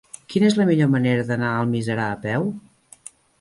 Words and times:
Quina 0.33 0.47
és 0.53 0.55
la 0.59 0.65
millor 0.69 0.89
manera 0.93 1.25
d'anar 1.27 1.51
a 1.51 1.59
Almiserà 1.67 2.09
a 2.15 2.17
peu? 2.25 2.49